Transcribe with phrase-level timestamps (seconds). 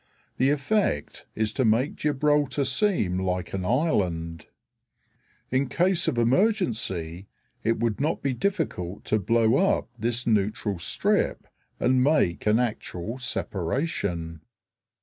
[0.37, 4.47] The effect is to make Gibraltar seem like an island.
[5.51, 7.27] In case of emergency
[7.63, 11.45] it would not be difficult to blow up this neutral strip
[11.79, 14.41] and make an actual separation.